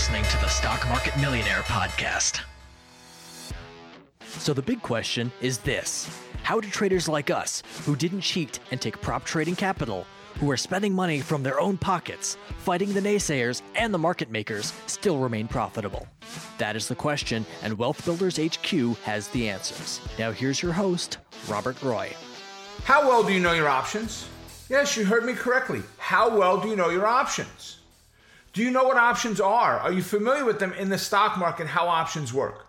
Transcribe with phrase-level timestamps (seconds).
[0.00, 2.40] listening to the Stock Market Millionaire Podcast.
[4.22, 6.08] So, the big question is this
[6.42, 10.06] How do traders like us, who didn't cheat and take prop trading capital,
[10.38, 14.72] who are spending money from their own pockets, fighting the naysayers and the market makers,
[14.86, 16.08] still remain profitable?
[16.56, 20.00] That is the question, and Wealth Builders HQ has the answers.
[20.18, 22.10] Now, here's your host, Robert Roy.
[22.84, 24.26] How well do you know your options?
[24.70, 25.82] Yes, you heard me correctly.
[25.98, 27.79] How well do you know your options?
[28.52, 29.78] Do you know what options are?
[29.78, 32.66] Are you familiar with them in the stock market, how options work?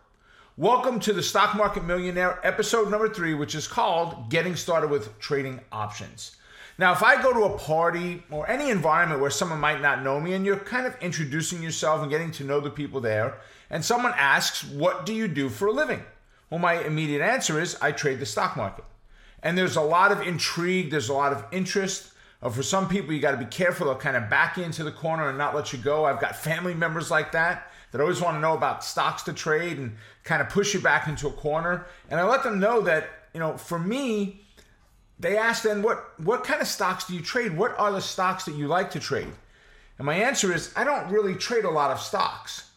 [0.56, 5.18] Welcome to the Stock Market Millionaire, episode number three, which is called Getting Started with
[5.18, 6.36] Trading Options.
[6.78, 10.20] Now, if I go to a party or any environment where someone might not know
[10.20, 13.40] me and you're kind of introducing yourself and getting to know the people there,
[13.72, 16.04] and someone asks, What do you do for a living?
[16.52, 18.86] Well, my immediate answer is, I trade the stock market.
[19.42, 22.14] And there's a lot of intrigue, there's a lot of interest.
[22.42, 23.86] Uh, for some people, you got to be careful.
[23.86, 26.06] They'll kind of back into the corner and not let you go.
[26.06, 29.78] I've got family members like that that always want to know about stocks to trade
[29.78, 31.86] and kind of push you back into a corner.
[32.10, 34.42] And I let them know that, you know, for me,
[35.20, 37.56] they ask then, what, what kind of stocks do you trade?
[37.56, 39.32] What are the stocks that you like to trade?
[40.00, 42.72] And my answer is, I don't really trade a lot of stocks.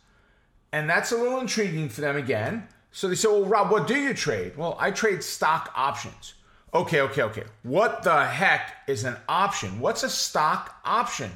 [0.72, 2.68] And that's a little intriguing for them again.
[2.92, 4.56] So they say, well, Rob, what do you trade?
[4.56, 6.34] Well, I trade stock options.
[6.74, 7.44] Okay, okay, okay.
[7.62, 9.78] What the heck is an option?
[9.78, 11.30] What's a stock option?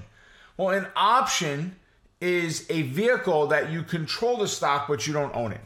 [0.57, 1.77] Well, an option
[2.21, 5.61] is a vehicle that you control the stock, but you don't own it.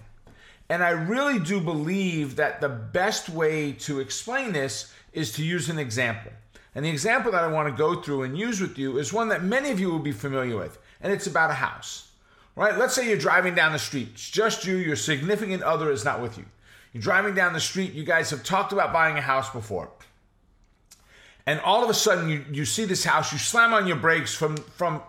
[0.69, 5.70] And I really do believe that the best way to explain this is to use
[5.70, 6.33] an example.
[6.75, 9.29] And the example that I want to go through and use with you is one
[9.29, 12.11] that many of you will be familiar with, and it's about a house.
[12.57, 12.77] Right?
[12.77, 14.11] Let's say you're driving down the street.
[14.12, 16.45] It's just you, your significant other is not with you.
[16.93, 19.91] You're driving down the street, you guys have talked about buying a house before.
[21.47, 24.35] And all of a sudden you, you see this house, you slam on your brakes
[24.35, 25.03] from, from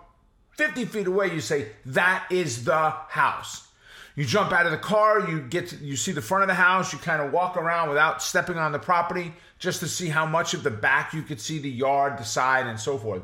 [0.52, 3.68] 50 feet away, you say, that is the house.
[4.16, 6.54] You jump out of the car, you get to, you see the front of the
[6.54, 10.26] house, you kind of walk around without stepping on the property just to see how
[10.26, 13.24] much of the back you could see the yard, the side, and so forth.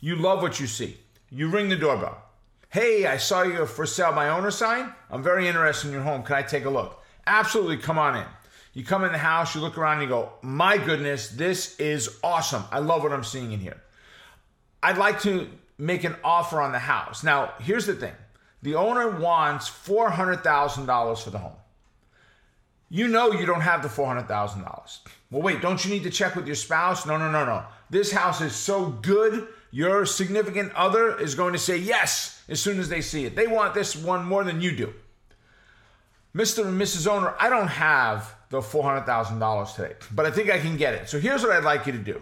[0.00, 0.98] You love what you see.
[1.30, 2.22] You ring the doorbell.
[2.68, 4.92] Hey, I saw your for sale by owner sign.
[5.10, 6.22] I'm very interested in your home.
[6.22, 7.02] Can I take a look?
[7.26, 8.26] Absolutely, come on in.
[8.74, 12.64] You come in the house, you look around, you go, My goodness, this is awesome.
[12.70, 13.80] I love what I'm seeing in here.
[14.82, 15.48] I'd like to
[15.78, 17.22] make an offer on the house.
[17.24, 18.12] Now, here's the thing
[18.62, 21.56] the owner wants $400,000 for the home.
[22.90, 24.98] You know you don't have the $400,000.
[25.30, 27.06] Well, wait, don't you need to check with your spouse?
[27.06, 27.64] No, no, no, no.
[27.90, 32.78] This house is so good, your significant other is going to say yes as soon
[32.78, 33.34] as they see it.
[33.34, 34.94] They want this one more than you do.
[36.34, 36.66] Mr.
[36.66, 37.06] and Mrs.
[37.06, 41.08] Owner, I don't have the $400,000 today, but I think I can get it.
[41.08, 42.20] So here's what I'd like you to do.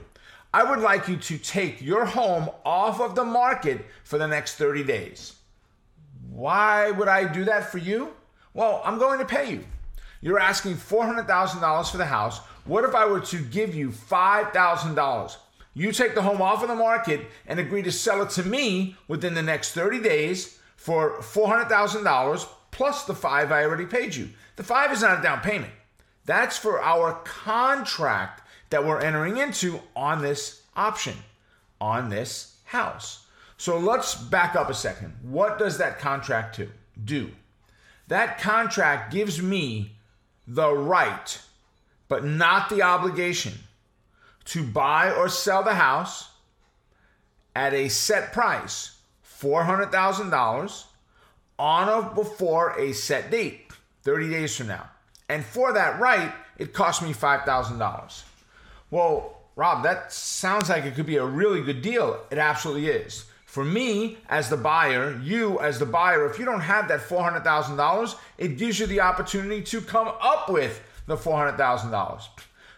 [0.52, 4.56] I would like you to take your home off of the market for the next
[4.56, 5.34] 30 days.
[6.30, 8.10] Why would I do that for you?
[8.52, 9.64] Well, I'm going to pay you.
[10.20, 12.40] You're asking $400,000 for the house.
[12.66, 15.36] What if I were to give you $5,000?
[15.72, 18.94] You take the home off of the market and agree to sell it to me
[19.08, 24.30] within the next 30 days for $400,000 plus the five I already paid you.
[24.56, 25.72] The five is not a down payment.
[26.24, 31.14] That's for our contract that we're entering into on this option,
[31.80, 33.26] on this house.
[33.56, 35.14] So let's back up a second.
[35.22, 36.68] What does that contract to
[37.04, 37.30] do?
[38.08, 39.92] That contract gives me
[40.46, 41.40] the right,
[42.08, 43.54] but not the obligation,
[44.46, 46.30] to buy or sell the house
[47.54, 48.96] at a set price,
[49.40, 50.84] $400,000
[51.58, 53.70] on or before a set date,
[54.02, 54.88] 30 days from now.
[55.28, 58.22] And for that right, it cost me $5,000.
[58.90, 62.20] Well, Rob, that sounds like it could be a really good deal.
[62.30, 63.26] It absolutely is.
[63.46, 68.14] For me, as the buyer, you as the buyer, if you don't have that $400,000,
[68.38, 72.22] it gives you the opportunity to come up with the $400,000.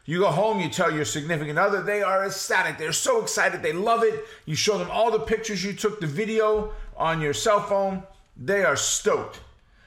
[0.06, 2.76] You go home, you tell your significant other, they are ecstatic.
[2.76, 3.62] They're so excited.
[3.62, 4.24] They love it.
[4.44, 8.02] You show them all the pictures you took, the video on your cell phone.
[8.36, 9.40] They are stoked.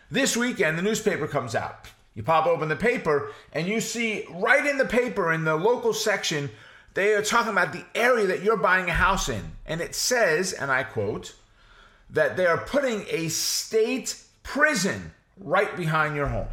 [0.09, 1.87] This weekend, the newspaper comes out.
[2.15, 5.93] You pop open the paper and you see right in the paper in the local
[5.93, 6.49] section,
[6.93, 9.51] they are talking about the area that you're buying a house in.
[9.67, 11.35] And it says, and I quote,
[12.09, 16.47] that they are putting a state prison right behind your home.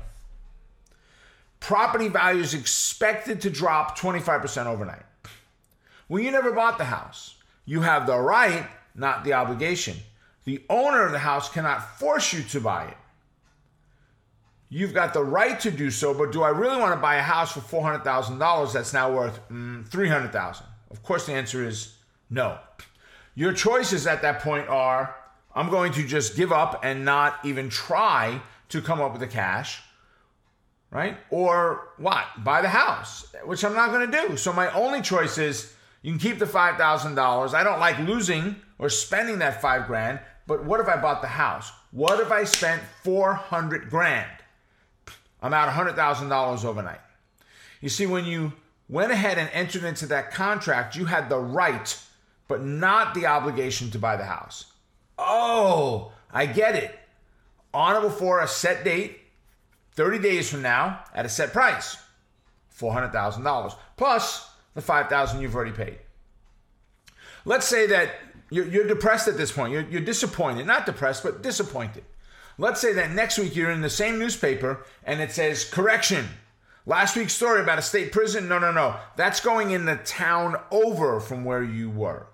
[1.61, 5.05] Property values expected to drop 25% overnight.
[6.09, 7.37] Well, you never bought the house.
[7.65, 9.97] You have the right, not the obligation.
[10.45, 12.97] The owner of the house cannot force you to buy it.
[14.69, 17.23] You've got the right to do so, but do I really want to buy a
[17.23, 20.63] house for $400,000 that's now worth mm, $300,000?
[20.91, 21.97] Of course, the answer is
[22.29, 22.59] no.
[23.35, 25.15] Your choices at that point are
[25.55, 29.29] I'm going to just give up and not even try to come up with the
[29.29, 29.81] cash,
[30.91, 31.17] right?
[31.31, 32.25] Or what?
[32.43, 34.37] Buy the house, which I'm not going to do.
[34.37, 37.55] So my only choice is you can keep the $5,000.
[37.55, 41.29] I don't like losing or spending that 5 grand, but what if I bought the
[41.29, 41.73] house?
[41.91, 44.31] What if I spent 400 grand?
[45.43, 47.01] I'm out $100,000 overnight.
[47.81, 48.53] You see when you
[48.89, 51.99] went ahead and entered into that contract, you had the right
[52.49, 54.67] but not the obligation to buy the house.
[55.19, 56.99] Oh, I get it.
[57.73, 59.21] On or before a set date,
[59.93, 61.97] 30 days from now, at a set price,
[62.79, 65.99] $400,000, plus the 5000 you've already paid.
[67.45, 68.11] Let's say that
[68.51, 69.73] you're, you're depressed at this point.
[69.73, 70.67] You're, you're disappointed.
[70.67, 72.05] Not depressed, but disappointed.
[72.59, 76.29] Let's say that next week you're in the same newspaper and it says, correction,
[76.87, 78.97] Last week's story about a state prison, no, no, no.
[79.17, 82.27] That's going in the town over from where you were.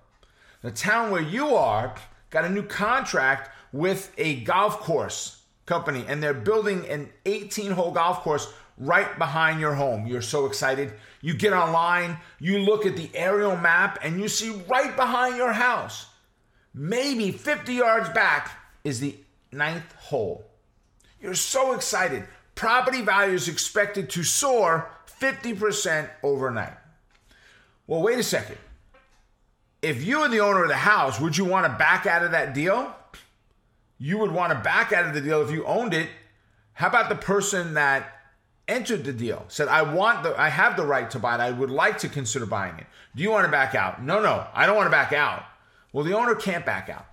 [0.62, 1.94] The town where you are
[2.30, 7.92] got a new contract with a golf course company, and they're building an 18 hole
[7.92, 10.08] golf course right behind your home.
[10.08, 10.92] You're so excited.
[11.20, 15.52] You get online, you look at the aerial map, and you see right behind your
[15.52, 16.06] house,
[16.74, 18.50] maybe 50 yards back,
[18.82, 19.14] is the
[19.52, 20.44] ninth hole.
[21.20, 22.24] You're so excited.
[22.56, 24.90] Property values expected to soar
[25.20, 26.74] 50% overnight.
[27.86, 28.56] Well, wait a second
[29.82, 32.32] if you were the owner of the house, would you want to back out of
[32.32, 32.94] that deal?
[33.98, 36.08] You would want to back out of the deal if you owned it.
[36.72, 38.19] How about the person that
[38.70, 41.40] entered the deal said, "I want the, I have the right to buy it.
[41.40, 42.86] I would like to consider buying it.
[43.14, 45.44] Do you want to back out?" No, no, I don't want to back out.
[45.92, 47.06] Well, the owner can't back out.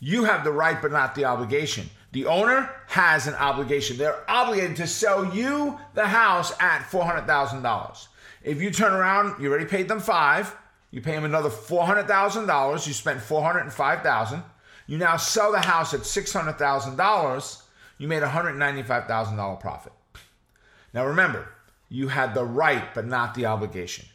[0.00, 1.88] You have the right, but not the obligation.
[2.12, 3.98] The owner has an obligation.
[3.98, 8.08] They're obligated to sell you the house at four hundred thousand dollars.
[8.42, 10.56] If you turn around, you already paid them five
[10.90, 12.86] you pay them another $400,000.
[12.86, 14.42] You spent 405000
[14.86, 17.62] You now sell the house at $600,000.
[17.98, 19.92] You made $195,000 profit.
[20.92, 21.48] Now remember,
[21.88, 24.06] you had the right but not the obligation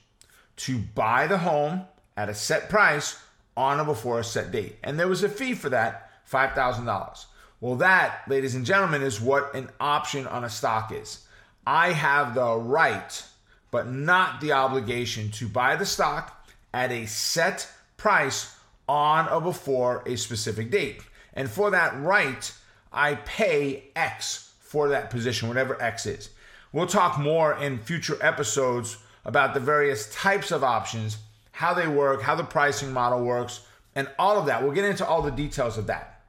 [0.57, 1.85] to buy the home
[2.17, 3.19] at a set price
[3.57, 4.77] on or before a set date.
[4.83, 7.25] And there was a fee for that, $5,000.
[7.61, 11.25] Well, that, ladies and gentlemen, is what an option on a stock is.
[11.65, 13.23] I have the right
[13.71, 18.55] but not the obligation to buy the stock at a set price
[18.87, 21.01] on or before a specific date.
[21.33, 22.53] And for that right,
[22.93, 26.29] I pay X for that position, whatever X is.
[26.75, 31.17] We'll talk more in future episodes about the various types of options,
[31.53, 33.61] how they work, how the pricing model works,
[33.95, 34.61] and all of that.
[34.61, 36.21] We'll get into all the details of that.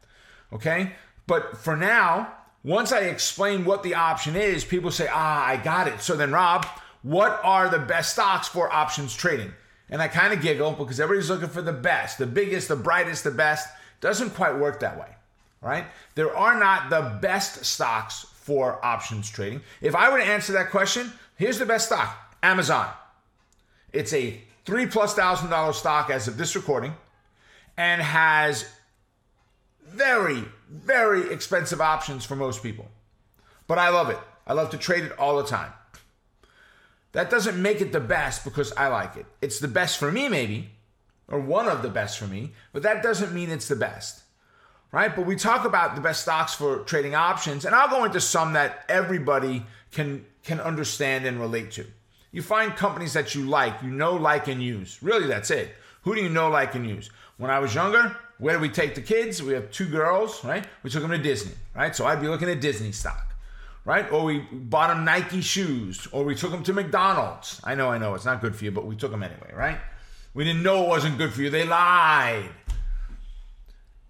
[0.52, 0.92] Okay?
[1.26, 2.32] But for now,
[2.62, 6.00] once I explain what the option is, people say, ah, I got it.
[6.00, 6.64] So then, Rob,
[7.02, 9.52] what are the best stocks for options trading?
[9.90, 13.24] And I kind of giggle because everybody's looking for the best, the biggest, the brightest,
[13.24, 13.68] the best.
[14.00, 15.08] Doesn't quite work that way,
[15.60, 15.86] right?
[16.14, 19.60] There are not the best stocks for options trading.
[19.80, 22.88] If I were to answer that question, here's the best stock Amazon.
[23.92, 26.94] It's a three plus thousand dollar stock as of this recording
[27.76, 28.64] and has
[29.84, 32.86] very, very expensive options for most people.
[33.66, 34.18] But I love it.
[34.46, 35.72] I love to trade it all the time.
[37.10, 39.26] That doesn't make it the best because I like it.
[39.42, 40.70] It's the best for me, maybe,
[41.26, 44.22] or one of the best for me, but that doesn't mean it's the best.
[44.92, 45.14] Right?
[45.14, 48.54] But we talk about the best stocks for trading options, and I'll go into some
[48.54, 51.86] that everybody can can understand and relate to.
[52.32, 55.02] You find companies that you like, you know, like, and use.
[55.02, 55.74] Really, that's it.
[56.02, 57.10] Who do you know, like, and use?
[57.36, 59.42] When I was younger, where did we take the kids?
[59.42, 60.66] We have two girls, right?
[60.82, 61.94] We took them to Disney, right?
[61.94, 63.26] So I'd be looking at Disney stock
[63.86, 64.10] right?
[64.12, 67.60] Or we bought them Nike shoes, or we took them to McDonald's.
[67.64, 69.78] I know, I know, it's not good for you, but we took them anyway, right?
[70.34, 71.48] We didn't know it wasn't good for you.
[71.48, 72.50] They lied.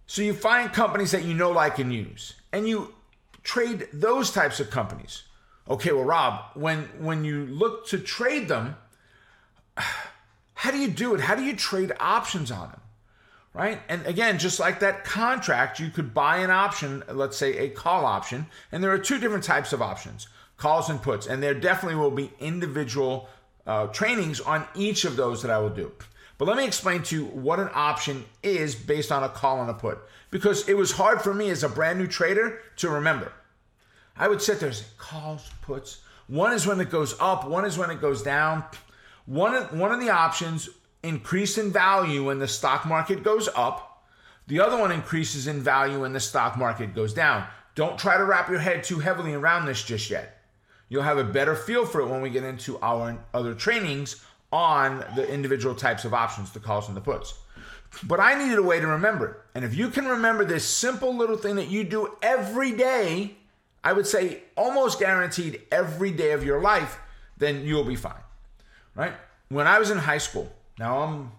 [0.06, 2.94] So you find companies that you know, like, and use, and you
[3.42, 5.24] trade those types of companies.
[5.68, 8.76] Okay, well, Rob, when when you look to trade them,
[10.54, 11.20] how do you do it?
[11.20, 12.80] How do you trade options on them?
[13.56, 13.80] right?
[13.88, 18.04] And again, just like that contract, you could buy an option, let's say a call
[18.04, 21.98] option, and there are two different types of options calls and puts, and there definitely
[21.98, 23.28] will be individual
[23.66, 25.92] uh, trainings on each of those that I will do.
[26.38, 29.70] But let me explain to you what an option is based on a call and
[29.70, 29.98] a put,
[30.30, 33.32] because it was hard for me as a brand new trader to remember.
[34.16, 36.02] I would sit there and say, calls, puts.
[36.26, 38.64] One is when it goes up, one is when it goes down.
[39.24, 40.68] One of, one of the options
[41.02, 44.04] increase in value when the stock market goes up.
[44.46, 47.46] The other one increases in value when the stock market goes down.
[47.74, 50.42] Don't try to wrap your head too heavily around this just yet.
[50.88, 55.04] You'll have a better feel for it when we get into our other trainings on
[55.14, 57.34] the individual types of options, the calls and the puts.
[58.04, 59.36] But I needed a way to remember it.
[59.54, 63.36] And if you can remember this simple little thing that you do every day,
[63.82, 66.98] I would say almost guaranteed every day of your life,
[67.36, 68.14] then you'll be fine.
[68.94, 69.14] Right?
[69.48, 71.32] When I was in high school, now I'm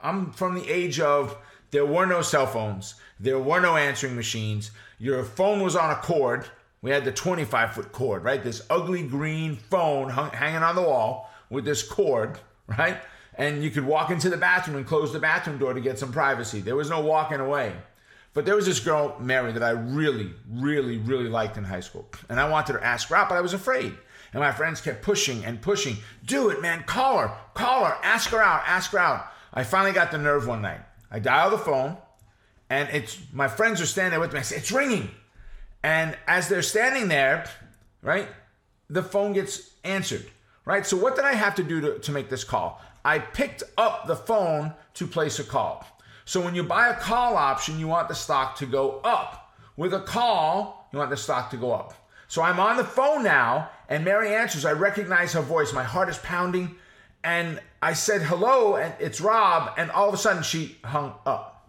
[0.00, 1.36] I'm from the age of
[1.70, 4.70] there were no cell phones, there were no answering machines.
[4.98, 6.46] Your phone was on a cord.
[6.82, 8.42] We had the 25 foot cord, right?
[8.42, 11.23] This ugly green phone hung, hanging on the wall
[11.54, 12.98] with this cord, right?
[13.36, 16.12] And you could walk into the bathroom and close the bathroom door to get some
[16.12, 16.60] privacy.
[16.60, 17.72] There was no walking away.
[18.34, 22.06] But there was this girl, Mary, that I really, really, really liked in high school.
[22.28, 23.94] And I wanted to ask her out, but I was afraid.
[24.32, 25.96] And my friends kept pushing and pushing.
[26.26, 26.82] Do it, man.
[26.82, 27.32] Call her.
[27.54, 27.96] Call her.
[28.02, 28.62] Ask her out.
[28.66, 29.26] Ask her out.
[29.52, 30.80] I finally got the nerve one night.
[31.12, 31.96] I dial the phone,
[32.68, 34.40] and it's my friends are standing there with me.
[34.40, 35.10] I say, It's ringing.
[35.84, 37.48] And as they're standing there,
[38.02, 38.28] right,
[38.90, 40.26] the phone gets answered.
[40.64, 40.86] Right?
[40.86, 42.80] So what did I have to do to, to make this call?
[43.04, 45.86] I picked up the phone to place a call.
[46.24, 49.54] So when you buy a call option, you want the stock to go up.
[49.76, 51.92] With a call, you want the stock to go up.
[52.28, 54.64] So I'm on the phone now, and Mary answers.
[54.64, 55.72] I recognize her voice.
[55.72, 56.76] My heart is pounding.
[57.22, 59.74] And I said hello, and it's Rob.
[59.76, 61.68] And all of a sudden, she hung up.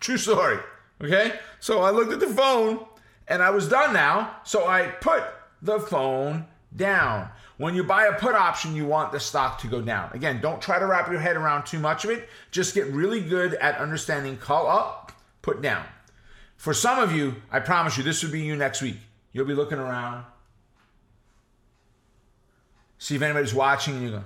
[0.00, 0.58] True story.
[1.02, 1.38] Okay?
[1.60, 2.84] So I looked at the phone,
[3.28, 4.36] and I was done now.
[4.44, 5.24] So I put
[5.62, 7.28] the phone down.
[7.58, 10.10] When you buy a put option, you want the stock to go down.
[10.12, 12.28] Again, don't try to wrap your head around too much of it.
[12.50, 15.12] Just get really good at understanding call up,
[15.42, 15.84] put down.
[16.56, 18.96] For some of you, I promise you, this would be you next week.
[19.32, 20.24] You'll be looking around,
[22.98, 24.24] see if anybody's watching, and you go,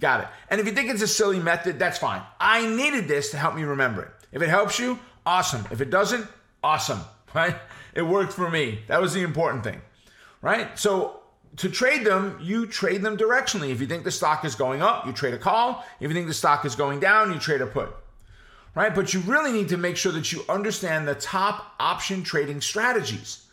[0.00, 0.28] Got it.
[0.48, 2.22] And if you think it's a silly method, that's fine.
[2.38, 4.10] I needed this to help me remember it.
[4.30, 5.64] If it helps you, awesome.
[5.70, 6.26] If it doesn't,
[6.62, 7.00] awesome,
[7.34, 7.56] right?
[7.94, 8.80] It worked for me.
[8.86, 9.80] That was the important thing
[10.42, 10.78] right?
[10.78, 11.20] So
[11.56, 13.70] to trade them, you trade them directionally.
[13.70, 15.84] If you think the stock is going up, you trade a call.
[16.00, 17.94] If you think the stock is going down, you trade a put.
[18.74, 18.94] Right?
[18.94, 23.46] But you really need to make sure that you understand the top option trading strategies.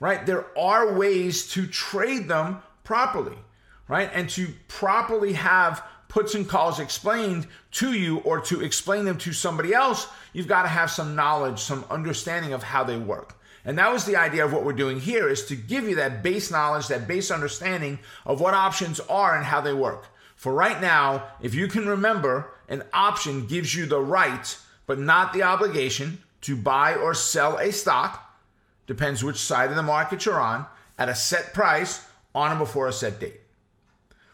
[0.00, 0.26] Right?
[0.26, 3.38] There are ways to trade them properly,
[3.86, 4.10] right?
[4.12, 9.32] And to properly have puts and calls explained to you or to explain them to
[9.32, 13.34] somebody else, you've got to have some knowledge, some understanding of how they work.
[13.64, 16.22] And that was the idea of what we're doing here is to give you that
[16.22, 20.04] base knowledge, that base understanding of what options are and how they work.
[20.36, 25.32] For right now, if you can remember, an option gives you the right, but not
[25.32, 28.38] the obligation to buy or sell a stock,
[28.86, 30.66] depends which side of the market you're on,
[30.98, 32.04] at a set price
[32.34, 33.40] on or before a set date.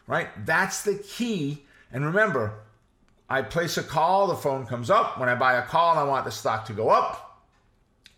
[0.09, 0.29] Right?
[0.45, 1.67] That's the key.
[1.93, 2.61] And remember,
[3.29, 5.19] I place a call, the phone comes up.
[5.19, 7.45] When I buy a call, I want the stock to go up.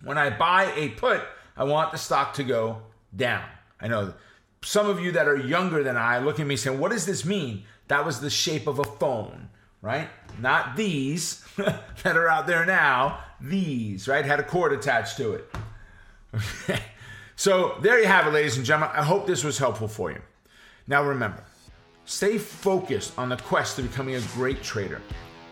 [0.02, 1.22] When I buy a put,
[1.56, 2.82] I want the stock to go
[3.14, 3.44] down.
[3.80, 4.14] I know
[4.62, 7.24] some of you that are younger than I look at me saying, What does this
[7.24, 7.64] mean?
[7.88, 9.48] That was the shape of a phone,
[9.82, 10.08] right?
[10.40, 13.20] Not these that are out there now.
[13.40, 14.24] These, right?
[14.24, 15.54] Had a cord attached to it.
[16.34, 16.80] Okay.
[17.40, 18.94] So there you have it, ladies and gentlemen.
[18.94, 20.20] I hope this was helpful for you.
[20.86, 21.42] Now remember,
[22.10, 25.00] stay focused on the quest to becoming a great trader.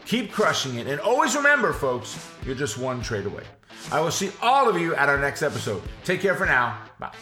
[0.07, 0.89] Keep crushing it.
[0.89, 3.45] And always remember, folks, you're just one trade away.
[3.93, 5.83] I will see all of you at our next episode.
[6.03, 6.77] Take care for now.
[6.99, 7.15] Bye.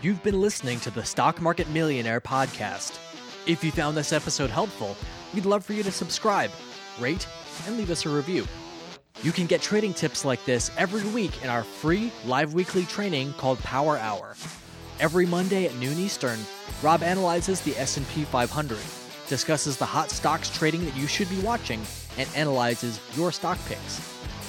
[0.00, 2.98] You've been listening to the Stock Market Millionaire podcast.
[3.46, 4.96] If you found this episode helpful,
[5.34, 6.52] we'd love for you to subscribe,
[7.00, 7.26] rate,
[7.66, 8.46] and leave us a review.
[9.22, 13.32] You can get trading tips like this every week in our free live weekly training
[13.34, 14.36] called Power Hour.
[15.00, 16.38] Every Monday at noon Eastern,
[16.82, 18.76] Rob analyzes the S&P 500,
[19.28, 21.80] discusses the hot stocks trading that you should be watching,
[22.18, 23.96] and analyzes your stock picks.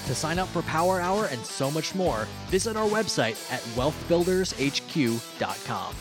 [0.07, 5.95] To sign up for Power Hour and so much more, visit our website at wealthbuildershq.com.